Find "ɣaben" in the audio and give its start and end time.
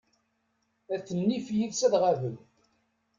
2.01-2.35